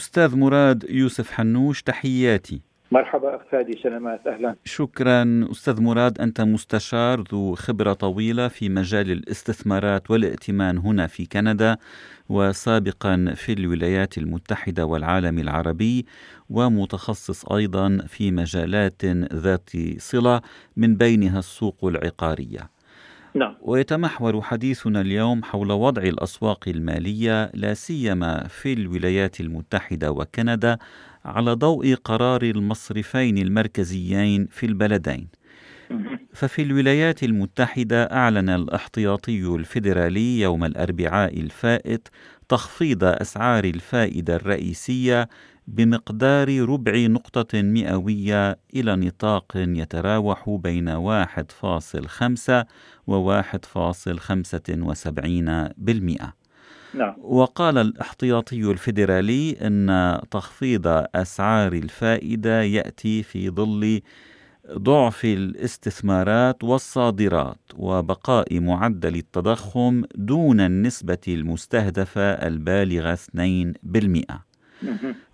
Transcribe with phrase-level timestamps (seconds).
[0.00, 2.60] أستاذ مراد يوسف حنوش تحياتي.
[2.92, 4.54] مرحبا أخ فادي سلامات أهلا.
[4.64, 5.48] شكرا.
[5.50, 11.76] أستاذ مراد أنت مستشار ذو خبرة طويلة في مجال الاستثمارات والائتمان هنا في كندا
[12.28, 16.06] وسابقا في الولايات المتحدة والعالم العربي
[16.50, 19.04] ومتخصص أيضا في مجالات
[19.34, 20.40] ذات صلة
[20.76, 22.70] من بينها السوق العقارية.
[23.34, 23.56] نعم.
[23.62, 30.78] ويتمحور حديثنا اليوم حول وضع الأسواق المالية لا سيما في الولايات المتحدة وكندا
[31.24, 35.28] على ضوء قرار المصرفين المركزيين في البلدين
[36.32, 42.08] ففي الولايات المتحدة أعلن الاحتياطي الفيدرالي يوم الأربعاء الفائت
[42.48, 45.28] تخفيض أسعار الفائدة الرئيسية
[45.74, 52.64] بمقدار ربع نقطة مئوية إلى نطاق يتراوح بين 1.5
[53.06, 53.50] و 1.75
[55.76, 56.34] بالمئة
[56.94, 57.14] نعم.
[57.18, 64.00] وقال الاحتياطي الفيدرالي أن تخفيض أسعار الفائدة يأتي في ظل
[64.72, 74.49] ضعف الاستثمارات والصادرات وبقاء معدل التضخم دون النسبة المستهدفة البالغة 2%.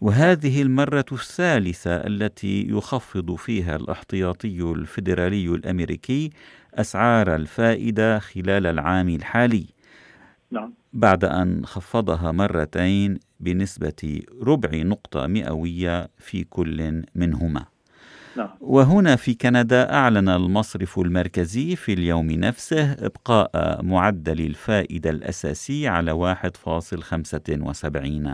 [0.01, 6.31] وهذه المرة الثالثة التي يخفض فيها الاحتياطي الفيدرالي الأمريكي
[6.75, 9.67] أسعار الفائدة خلال العام الحالي
[10.51, 10.75] نعم.
[10.93, 17.65] بعد أن خفضها مرتين بنسبة ربع نقطة مئوية في كل منهما
[18.37, 18.49] نعم.
[18.61, 26.37] وهنا في كندا أعلن المصرف المركزي في اليوم نفسه إبقاء معدل الفائدة الأساسي على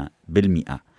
[0.06, 0.91] 1.75% بالمئة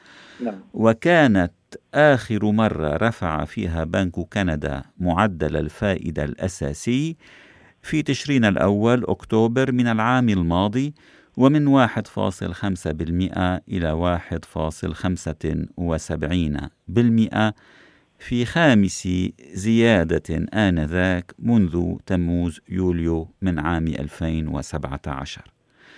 [0.43, 0.59] نعم.
[0.73, 1.53] وكانت
[1.93, 7.17] آخر مرة رفع فيها بنك كندا معدل الفائدة الأساسي
[7.81, 10.93] في تشرين الأول أكتوبر من العام الماضي
[11.37, 11.89] ومن 1.5%
[13.69, 14.19] إلى
[17.49, 17.53] 1.75%
[18.19, 19.07] في خامس
[19.53, 25.41] زيادة آنذاك منذ تموز يوليو من عام 2017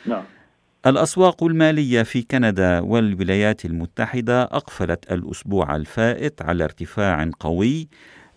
[0.06, 0.24] نعم.
[0.86, 7.88] الأسواق المالية في كندا والولايات المتحدة أقفلت الأسبوع الفائت على ارتفاع قوي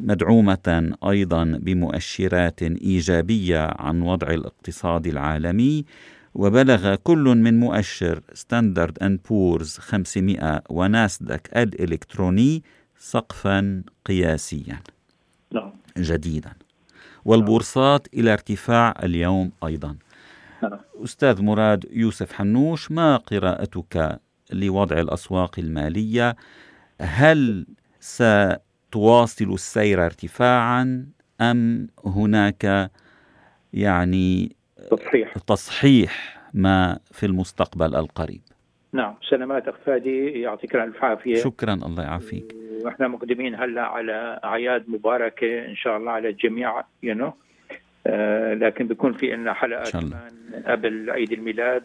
[0.00, 5.84] مدعومة أيضا بمؤشرات إيجابية عن وضع الاقتصاد العالمي
[6.34, 12.62] وبلغ كل من مؤشر ستاندرد أند بورز 500 وناسدك الإلكتروني
[12.98, 14.81] سقفا قياسيا
[15.53, 15.72] نعم.
[15.98, 16.53] جديدا
[17.25, 19.97] والبورصات إلى ارتفاع اليوم أيضا.
[21.04, 24.20] أستاذ مراد يوسف حنوش ما قراءتك
[24.52, 26.36] لوضع الأسواق المالية؟
[27.00, 27.66] هل
[28.00, 31.06] ستواصل السير ارتفاعا
[31.41, 32.91] أم هناك
[33.72, 34.56] يعني
[34.91, 38.40] تصحيح؟ تصحيح ما في المستقبل القريب؟
[38.92, 41.42] نعم سلامات أخ فادي يعطيك الف عافية.
[41.42, 42.54] شكرا الله يعافيك.
[42.84, 47.32] وإحنا مقدمين هلأ على أعياد مباركة إن شاء الله على الجميع يو you know.
[48.06, 49.91] آه لكن بيكون في لنا حلقة.
[49.91, 51.82] كمان قبل عيد الميلاد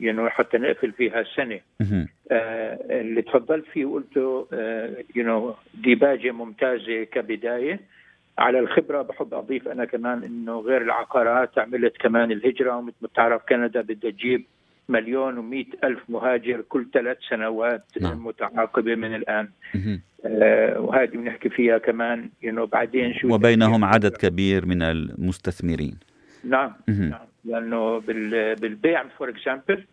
[0.00, 1.60] know حتى نقفل فيها السنة.
[2.30, 4.46] آه اللي تفضلت فيه وقلته
[5.16, 7.80] you know ديباجة ممتازة كبداية
[8.38, 13.42] على الخبرة بحب أضيف أنا كمان إنه غير العقارات عملت كمان الهجرة ومثل ما بتعرف
[13.48, 14.44] كندا بدها تجيب
[14.92, 18.26] مليون ومئة ألف مهاجر كل ثلاث سنوات نعم.
[18.26, 19.48] متعاقبة من الآن.
[20.26, 25.96] آه وهذه بنحكي فيها كمان you بعدين شو وبينهم عدد كبير من المستثمرين
[26.44, 26.72] نعم.
[26.88, 29.84] نعم بال- بالبيع for example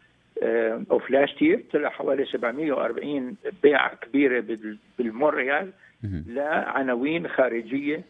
[0.91, 5.71] of last year طلع حوالي 740 بيعة كبيرة بال- بالمونريال.
[6.27, 8.03] لعناوين خارجية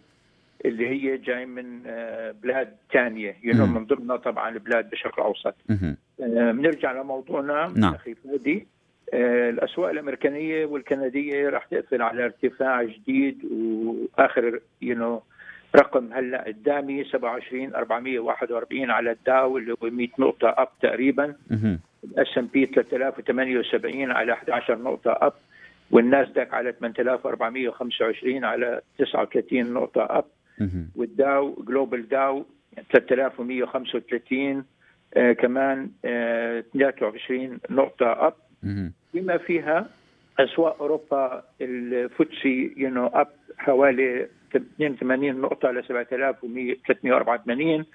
[0.65, 3.73] اللي هي جاي من آه، بلاد ثانية مم.
[3.73, 5.97] من ضمنها طبعا البلاد الشرق الأوسط مهم.
[6.21, 7.93] آه، بنرجع لموضوعنا نعم.
[7.93, 8.67] أخي فادي
[9.13, 15.21] آه، الأسواق الأمريكانية والكندية راح تقفل على ارتفاع جديد وآخر you
[15.75, 21.35] رقم هلأ قدامي 27 441 على الداو اللي هو 100 نقطة up تقريبا.
[22.03, 25.33] ال S&P 3078 على 11 نقطة up
[25.91, 30.25] والناسداك على 8425 على 39 نقطة up.
[30.95, 32.45] والداو Global Dow
[32.93, 34.63] 3135
[35.13, 38.33] آه كمان آه 23 نقطة up.
[39.13, 39.89] بما فيها
[40.39, 43.27] أسواق أوروبا الفوتسي you know up
[43.57, 47.85] حوالي 82 نقطة ل 7384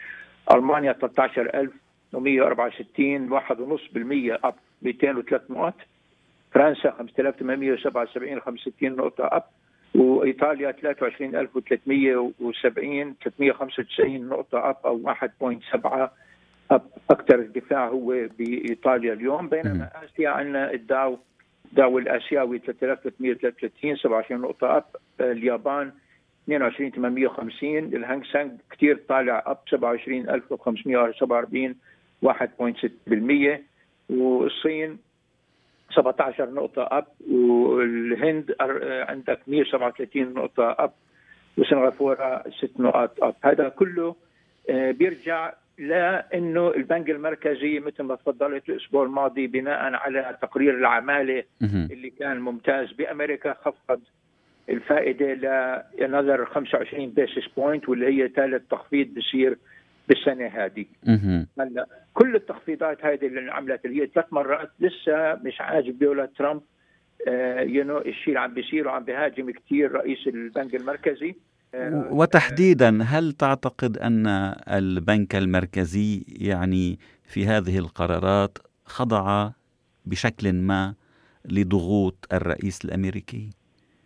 [0.53, 5.75] ألمانيا 13164 1.5% أب 203 نقط
[6.53, 9.43] فرنسا 5877 65 نقطة أب
[9.95, 16.09] وإيطاليا 23370 395 نقطة أب أو 1.7
[16.71, 18.07] أب أكثر ارتفاع هو
[18.39, 19.49] بإيطاليا اليوم.
[19.49, 21.19] بينما آسيا عندنا الداو
[21.73, 24.85] داو الآسيوي 3333 27 نقطة up
[25.21, 25.93] اليابان
[26.49, 31.75] 22850 الهانج سانج كثير طالع up 27547
[32.25, 32.29] 1.6%
[34.11, 34.99] والصين
[35.97, 38.55] 17 نقطة up والهند
[39.09, 40.93] عندك 137 نقطة أب
[41.59, 43.35] وسنغافورة 6 نقاط up.
[43.45, 44.17] هذا كله
[44.71, 52.11] آه، بيرجع لأنه البنك المركزي مثل ما تفضلت الأسبوع الماضي بناء على تقرير العمالة اللي
[52.11, 54.01] كان ممتاز بأمريكا خفض
[54.69, 59.59] الفائدة another 25 basis point واللي هي ثالث تخفيض بصير
[60.09, 60.87] بالسنة هذه.
[61.59, 66.63] هلا كل التخفيضات هذه اللي انعملت اللي هي ثلاث مرات لسه مش عاجب دولة ترامب.
[67.59, 71.35] you know الشيء اللي عم بيصير وعم بيهاجم كثير رئيس البنك المركزي.
[71.75, 74.27] آه، وتحديدا هل تعتقد أن
[74.69, 79.51] البنك المركزي يعني في هذه القرارات خضع
[80.07, 80.95] بشكل ما
[81.45, 83.51] لضغوط الرئيس الأمريكي؟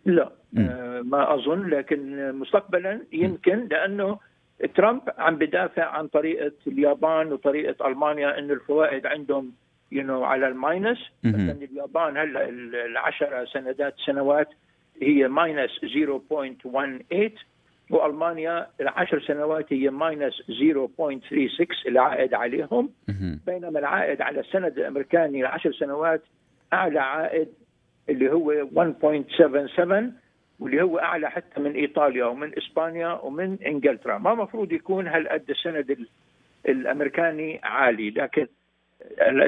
[0.05, 4.19] لا آه ما أظن لكن مستقبلا يمكن لأنه
[4.75, 9.53] ترامب عم بدافع عن طريقة اليابان وطريقة ألمانيا إنه الفوائد عندهم
[9.91, 10.97] you you know, على ال minus.
[11.23, 12.49] مثلا اليابان هلأ
[12.85, 14.47] العشرة سندات سنوات
[15.01, 17.29] هي minus 0.18
[17.89, 22.89] وألمانيا العشر سنوات هي minus 0.36 العائد عليهم.
[23.47, 26.21] بينما العائد على السند الأمريكاني العشر سنوات
[26.73, 27.47] أعلى عائد
[28.09, 30.13] اللي هو 1.77
[30.59, 34.17] واللي هو أعلى حتى من إيطاليا ومن إسبانيا ومن إنجلترا.
[34.17, 35.97] ما مفروض يكون هالقد السند
[36.67, 38.47] الأمريكاني عالي لكن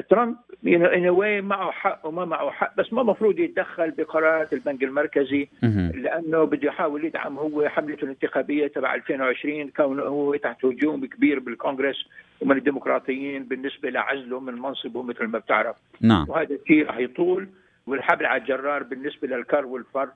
[0.09, 0.35] ترامب
[0.67, 5.47] ان واي معه حق وما معه حق بس ما مفروض يتدخل بقرارات البنك المركزي
[5.93, 12.05] لأنه بده يحاول يدعم هو حملته الانتخابية تبع 2020 كونه هو تحت هجوم كبير بالكونغرس
[12.41, 15.75] ومن الديمقراطيين بالنسبة لعزله من منصبه مثل ما بتعرف.
[16.01, 16.25] نعم.
[16.29, 17.49] وهذا الشيء رح يطول
[17.87, 20.09] والحبل على الجرار بالنسبة للكر والفر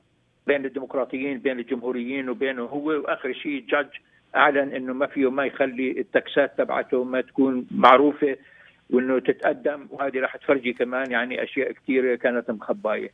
[0.48, 3.90] بين الديمقراطيين بين الجمهوريين وبينه هو وآخر شيء جادج
[4.36, 8.38] أعلن إنه ما فيه ما يخلي التكسات تبعته ما تكون معروفة
[8.90, 13.12] وإنه تتقدم وهذه راح تفرجي كمان يعني أشياء كثيره كانت مخباية.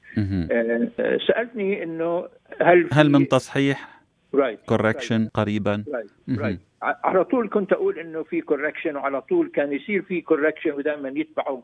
[0.52, 2.28] آه، سألتني إنه
[2.62, 4.02] هل هل من تصحيح؟
[4.34, 5.84] right correction قريبا.
[5.94, 10.72] right right على طول كنت أقول إنه في correction وعلى طول كان يصير في correction
[10.72, 11.62] ودائما يتبعوا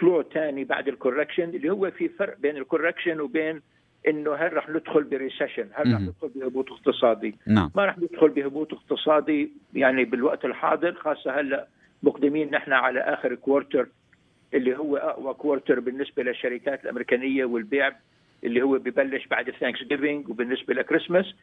[0.00, 3.60] طلوع ثاني بعد ال correction اللي هو في فرق بين ال correction وبين
[4.08, 7.70] إنه هل رح ندخل ب recession هل رح ندخل بهبوط اقتصادي؟ نعم.
[7.76, 11.66] ما رح ندخل بهبوط اقتصادي يعني بالوقت الحاضر خاصة هلأ
[12.02, 13.88] مقدمين نحن على آخر quarter
[14.54, 17.92] اللي هو أقوى quarter بالنسبة للشركات الأمريكانية والبيع
[18.44, 21.34] اللي هو ببلش بعد Thanksgiving وبالنسبه لكريسماس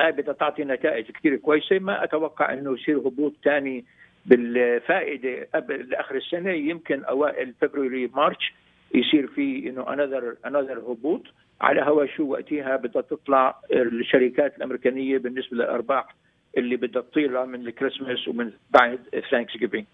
[0.00, 1.78] هاي بدها تعطي نتائج كثير كويسة.
[1.78, 3.84] ما أتوقع إنه يصير هبوط ثاني
[4.26, 6.50] بالفائدة قبل اخر السنة.
[6.50, 8.54] يمكن أوائل فبراير March
[8.94, 11.22] يصير في إنه another another هبوط.
[11.60, 16.14] على هوا شو وقتها بدها تطلع الشركات الأمريكانية بالنسبة للأرباح
[16.56, 18.98] اللي بدها تطيرها من الكريسماس ومن بعد
[19.30, 19.84] Thanksgiving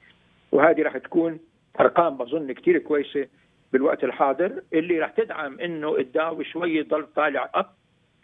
[0.52, 1.38] وهذه راح تكون
[1.80, 3.26] أرقام بظن كثير كويسة
[3.72, 7.66] بالوقت الحاضر اللي راح تدعم إنه الداو شوي يضل طالع up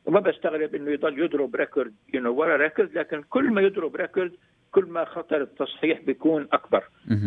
[0.06, 4.32] وما بستغرب إنه يضل يضرب record you know ورا record لكن كل ما يضرب record
[4.72, 6.84] كل ما خطر التصحيح بيكون أكبر.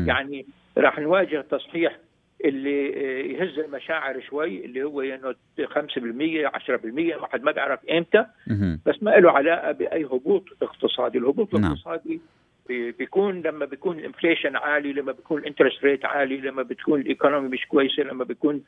[0.07, 0.45] يعني
[0.77, 1.99] راح نواجه تصحيح
[2.45, 2.89] اللي
[3.33, 8.25] يهز المشاعر شوي اللي هو إنه 5% 10% واحد ما بيعرف إمتى
[8.85, 11.63] بس ما له علاقة بأي هبوط اقتصادي، الهبوط نعم.
[11.63, 12.21] الاقتصادي
[12.69, 17.07] بيكون لما بيكون ال inflation عالي، لما بيكون ال interest rate عالي، لما بتكون ال
[17.07, 18.63] economy مش كويسة، لما بيكون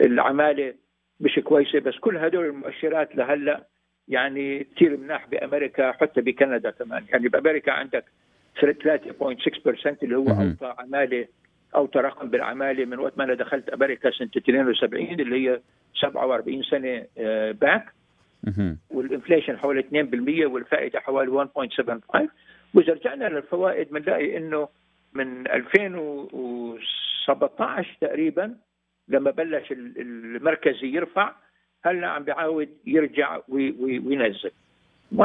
[0.00, 0.74] العمالة
[1.20, 3.66] مش كويسة، بس كل هدول المؤشرات لهلأ
[4.08, 8.04] يعني كثير مناح بأمريكا حتى بكندا كمان، يعني بأمريكا عندك
[8.60, 11.26] 3.6% اللي هو اوطى عمالة
[11.76, 15.60] أو تراكم بالعمالة من وقت ما أنا دخلت أمريكا سنة 72 اللي هي
[16.00, 17.06] 47 سنة
[17.52, 17.92] back
[18.58, 22.28] آه، وال inflation حوالي 2% والفائدة حوالي 1.75
[22.74, 24.68] وإذا رجعنا للفوائد بنلاقي إنه
[25.14, 28.54] من 2017 تقريبا
[29.08, 31.32] لما بلش المركزي يرفع
[31.84, 34.50] هلأ عم بيعاود يرجع وينزل.
[35.16, 35.22] 1.75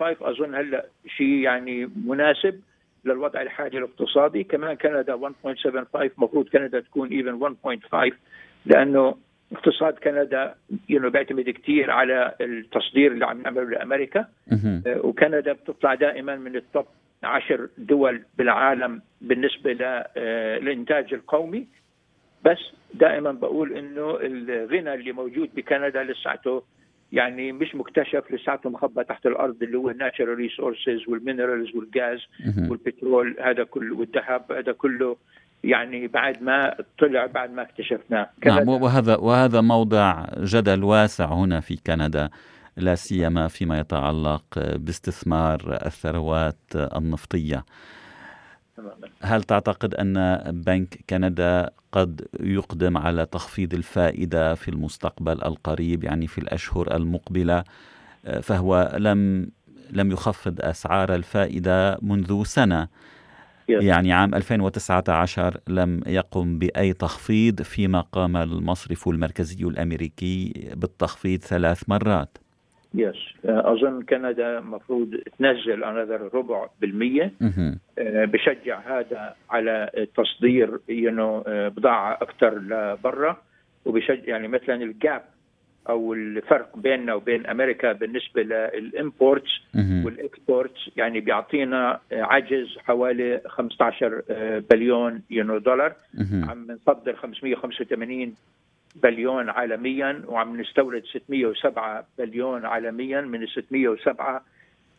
[0.00, 2.60] أظن هلأ شيء يعني مناسب.
[3.04, 7.56] للوضع الحالي الاقتصادي كمان كندا 1.75 مفروض كندا تكون even
[8.10, 8.14] 1.5
[8.66, 9.14] لأنه
[9.52, 10.54] اقتصاد كندا
[10.88, 14.26] you بيعتمد كثير على التصدير اللي عم نعمله لأمريكا.
[14.86, 16.86] آه، وكندا بتطلع دائما من ال top
[17.22, 21.66] عشر دول بالعالم بالنسبة للانتاج آه، القومي.
[22.44, 22.58] بس
[22.94, 26.62] دائما بقول إنه الغنى اللي موجود بكندا لساته
[27.12, 32.18] يعني مش مكتشف لساته مخبى تحت الأرض اللي هو ال natural resources وال minerals والغاز
[32.70, 35.16] والبترول هذا كله والذهب هذا كله
[35.64, 38.30] يعني بعد ما طلع بعد ما اكتشفناه.
[38.46, 42.30] نعم وهذا وهذا موضع جدل واسع هنا في كندا
[42.76, 47.64] لا سيما فيما يتعلق باستثمار الثروات النفطية.
[49.22, 56.38] هل تعتقد أن بنك كندا قد يقدم على تخفيض الفائدة في المستقبل القريب يعني في
[56.38, 57.64] الأشهر المقبلة؟
[58.42, 59.50] فهو لم
[59.90, 62.88] لم يخفض أسعار الفائدة منذ سنة.
[63.68, 72.38] يعني عام 2019 لم يقم بأي تخفيض فيما قام المصرف المركزي الأمريكي بالتخفيض ثلاث مرات.
[72.94, 77.32] Yes أظن كندا مفروض تنزل another ربع بالمية.
[77.98, 83.36] آه، بشجع هذا على تصدير you know بضاعة أكثر لبرا.
[83.84, 85.22] وبشجع يعني مثلا ال gap
[85.88, 89.50] أو الفرق بيننا وبين أمريكا بالنسبة لل imports
[90.04, 95.94] وال exports يعني بيعطينا عجز حوالي 15 آه، billion you know دولار
[96.48, 98.34] عم نصدر 585
[98.94, 104.44] بليون عالميا وعم نستورد 607 بليون عالميا من ال 607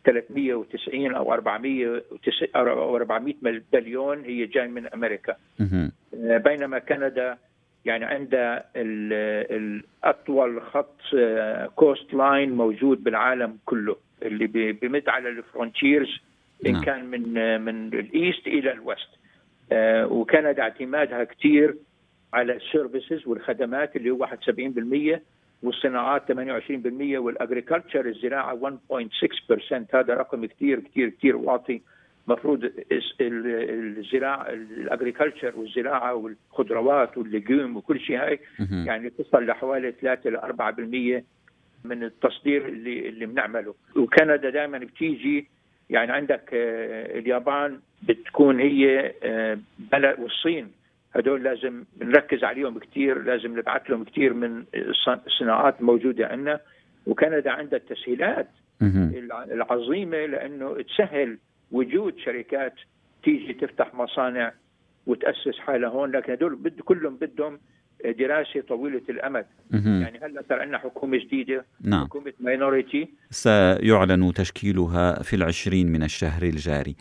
[0.04, 2.02] 390 أو 400
[2.56, 3.34] أو 400
[3.72, 5.36] بليون هي جاي من أمريكا.
[6.12, 7.38] بينما كندا
[7.84, 11.00] يعني عندها الاطول خط
[11.76, 16.20] coastline موجود بالعالم كله اللي بيمد على ال frontiers
[16.66, 16.82] إن نعم.
[16.82, 19.08] كان من من ال east إلى ال west.
[19.72, 21.76] آه، وكندا اعتمادها كثير
[22.32, 25.20] على ال services والخدمات اللي هو 71%
[25.62, 26.36] والصناعات 28%
[27.18, 31.82] وال agriculture الزراعة 1.6% هذا رقم كثير كثير كثير واطي.
[32.28, 32.72] مفروض
[33.20, 38.40] الزراعه ال agriculture والزراعة والخضروات واللحوم وكل شيء هاي
[38.86, 41.22] يعني تصل لحوالي 3 ل 4%
[41.84, 43.74] من التصدير اللي اللي بنعمله.
[43.96, 45.48] وكندا دائما بتيجي.
[45.90, 49.58] يعني عندك آه، اليابان بتكون هي آه،
[49.92, 50.70] بلد والصين
[51.14, 54.64] هدول لازم نركز عليهم كثير لازم نبعث لهم كثير من
[55.26, 56.60] الصناعات الموجوده عندنا.
[57.06, 58.48] وكندا عندها التسهيلات
[59.52, 61.38] العظيمة لأنه تسهل
[61.72, 62.74] وجود شركات
[63.22, 64.52] تيجي تفتح مصانع
[65.06, 66.10] وتأسس حالها هون.
[66.10, 67.60] لكن هدول بد كلهم بدهم
[68.04, 69.46] دراسة طويلة الأمد.
[69.72, 72.04] يعني هلأ صار عندنا حكومة جديدة نعم.
[72.04, 76.96] حكومة minority سيعلن تشكيلها في العشرين من الشهر الجاري.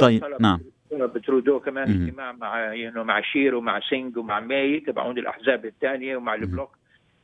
[0.00, 0.60] طيب نعم.
[0.92, 6.34] ترودو كمان اجتماع مع يعني مع شير ومع سينج ومع ماي تبعون الأحزاب الثانية ومع
[6.34, 6.76] البلوك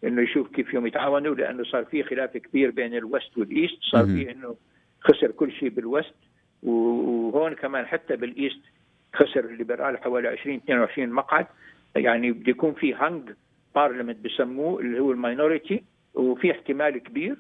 [0.04, 3.78] إنه يشوف كيف بدهم يتعاونوا لأنه صار في خلاف كبير بين ال west وال east
[3.82, 4.56] صار في إنه
[5.00, 6.14] خسر كل شيء بال west
[6.62, 8.60] وهون كمان حتى بال east
[9.14, 11.46] خسر ال Liberal حوالي 20 22 مقعد.
[11.96, 13.30] يعني بده يكون في hung
[13.74, 15.82] parliament بسموه اللي هو ال minority
[16.14, 17.36] وفي احتمال كبير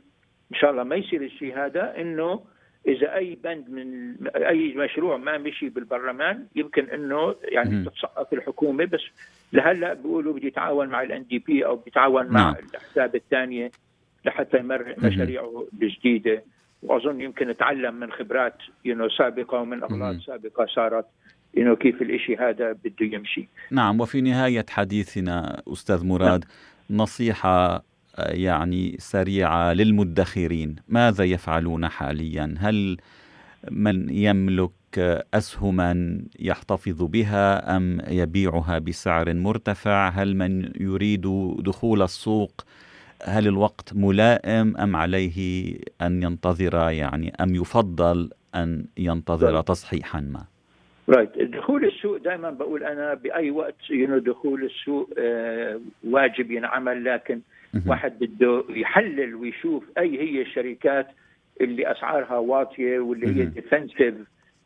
[0.52, 2.40] إن شاء الله ما يصير الشيء هذا إنه
[2.86, 9.00] إذا أي بند من أي مشروع ما مشي بالبرلمان يمكن إنه يعني تتسقط الحكومة بس
[9.52, 12.54] لهلأ بيقولوا بده يتعاون مع ال NDP أو بيتعاون مع نعم.
[12.70, 13.70] الأحزاب الثانية
[14.24, 16.42] لحتى يمرق مشاريعه الجديدة.
[16.82, 21.06] وأظن يمكن نتعلم من خبرات ينو سابقة ومن أغلاط سابقة صارت
[21.56, 23.48] انه كيف الإشي هذا بده يمشي.
[23.70, 26.44] نعم وفي نهاية حديثنا أستاذ مراد
[26.90, 27.00] نعم.
[27.00, 27.84] نصيحة
[28.18, 30.76] يعني سريعة للمدخرين.
[30.88, 32.96] ماذا يفعلون حاليا؟ هل
[33.70, 34.72] من يملك
[35.34, 41.22] اسهما يحتفظ بها أم يبيعها بسعر مرتفع؟ هل من يريد
[41.58, 42.52] دخول السوق؟
[43.24, 50.44] هل الوقت ملائم أم عليه أن ينتظر؟ يعني أم يفضل أن ينتظر تصحيحا ما؟
[51.08, 53.74] Right دخول السوق دائما بقول أنا بأي وقت
[54.26, 57.40] دخول السوق آه واجب ينعمل لكن
[57.86, 61.06] واحد بده يحلل ويشوف أي هي الشركات
[61.60, 64.14] اللي أسعارها واطية واللي هي defensive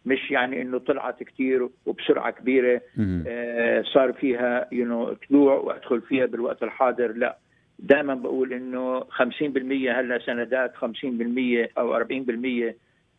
[0.07, 2.81] مش يعني إنه طلعت كثير وبسرعة كبيرة.
[3.27, 7.13] آه صار فيها you know, طلوع وأدخل فيها بالوقت الحاضر.
[7.13, 7.39] لا
[7.79, 9.05] دائما بقول إنه 50%
[9.97, 12.05] هلأ سندات 50% أو 40%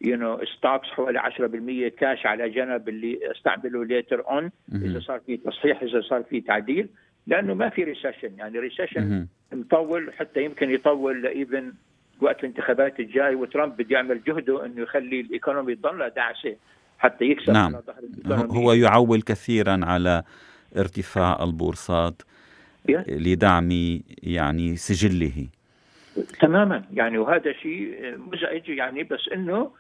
[0.02, 5.38] you know stocks حوالي 10% كاش على جنب اللي أستعمله later on إذا صار في
[5.38, 6.88] تصحيح إذا صار في تعديل.
[7.28, 11.74] لأنه ما في recession يعني recession مطول حتى يمكن يطول ل even
[12.22, 16.56] وقت الانتخابات الجاي وترامب بده يعمل جهده إنه يخلي ال economy تضلها داعسه
[17.00, 17.76] حتى يكسب نعم.
[17.76, 17.84] على
[18.28, 20.24] ظهر هو يعول كثيرا على
[20.78, 22.22] ارتفاع البورصات
[23.08, 23.70] لدعم
[24.24, 25.48] يعني سجله.
[26.40, 26.84] تماما.
[26.94, 29.72] يعني وهذا شيء مزعج يعني بس إنه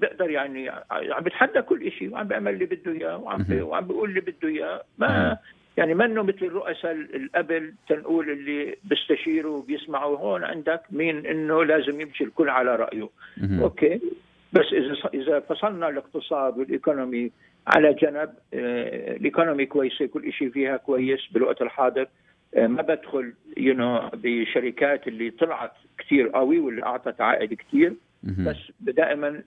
[0.00, 4.20] بقدر يعني عم بتحدى كل شيء وعم بيعمل اللي بده إياه وعم وعم بيقول اللي
[4.20, 4.82] بده إياه.
[4.98, 5.38] ما
[5.76, 12.24] يعني منه مثل الرؤساء قبل تنقول اللي بيستشيروا وبيسمعوا هون عندك مين إنه لازم يمشي
[12.24, 13.08] الكل على رأيه.
[13.60, 14.00] Okay.
[14.52, 17.30] بس إذا إذا فصلنا الاقتصاد وال economy
[17.66, 22.06] على جنب ال economy كويسة كل شيء فيها كويس بالوقت الحاضر
[22.56, 27.92] ما بدخل you you know بشركات اللي طلعت كثير قوي واللي أعطت عائد كثير
[28.22, 29.42] بس دائما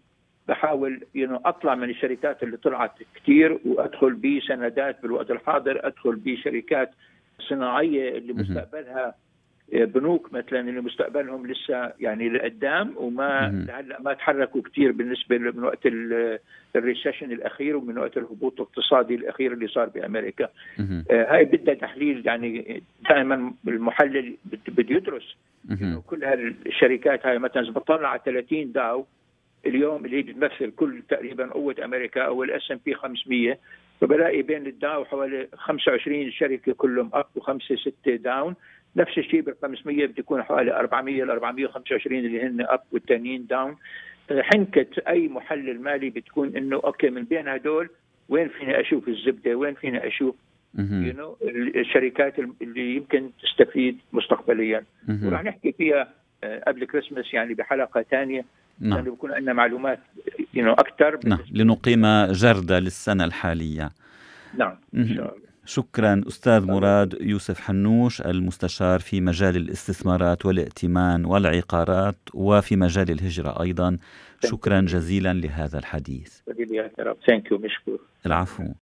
[0.50, 6.91] بحاول know أطلع من الشركات اللي طلعت كثير وأدخل بسندات بالوقت الحاضر أدخل بشركات
[7.39, 9.15] صناعية اللي مستقبلها
[9.72, 15.86] بنوك مثلا اللي مستقبلهم لسه يعني لقدام وما هلا ما تحركوا كثير بالنسبة من وقت
[16.75, 20.50] ال recession الأخير ومن وقت الهبوط الاقتصادي الأخير اللي صار بأمريكا.
[21.12, 25.36] آه هاي بدها تحليل يعني دائما المحلل بده يدرس
[25.70, 29.05] يعني كل هالشركات هاي مثلا إذا بطلع على 30 Dow
[29.66, 33.58] اليوم اللي بتمثل كل تقريبا قوة أمريكا أو ال S&P 500
[34.01, 38.55] فبلاقي بين ال Dow حوالي 25 شركة كلهم up وخمسه ستة down
[38.96, 43.75] نفس الشيء بال 500 بتكون حوالي 400 ل 425 اللي هن up والثانيين down
[44.32, 47.89] حنكة أي محلل مالي بتكون إنه okay من بين هدول
[48.30, 50.36] وين فيني أشوف الزبدة؟ وين فيني أشوف
[51.08, 51.38] you know
[51.75, 54.84] الشركات اللي يمكن تستفيد مستقبليا.
[55.28, 56.13] وراح نحكي فيها
[56.68, 58.46] قبل كريسماس يعني بحلقة ثانية
[58.79, 58.98] نعم.
[58.98, 60.00] يعني بكون عندنا معلومات
[60.55, 61.19] أكثر.
[61.25, 63.89] نعم لنقيم جردة للسنة الحالية.
[64.57, 64.75] نعم
[65.65, 73.98] شكرا أستاذ مراد يوسف حنوش المستشار في مجال الاستثمارات والائتمان والعقارات وفي مجال الهجرة أيضا.
[74.43, 76.39] شكرا جزيلا لهذا الحديث.
[78.25, 78.74] العفو.